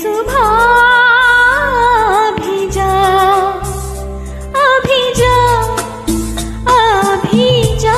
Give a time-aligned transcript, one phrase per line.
[0.00, 0.42] सुभा
[2.26, 2.90] अभी जा
[4.64, 5.38] अभी जा
[6.74, 7.48] अभी
[7.84, 7.96] जा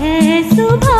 [0.00, 0.93] है सुभा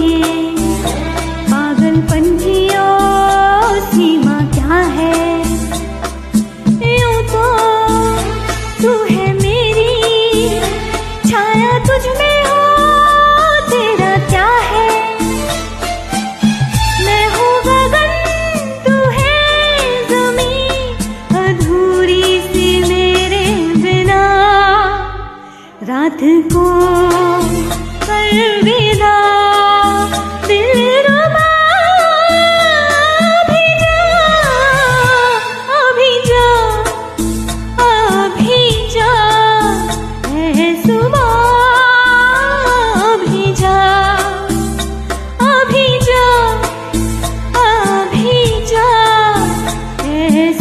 [0.00, 0.49] Mm-hmm.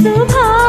[0.10, 0.69] 不怕。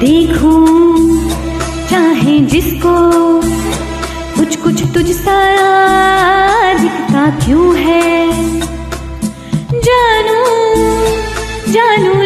[0.00, 0.60] देखूँ
[1.90, 2.94] चाहे जिसको
[4.36, 5.36] कुछ कुछ तुझसा
[6.82, 8.08] दिखता क्यों है?
[9.86, 10.40] जानू
[11.72, 12.19] जानू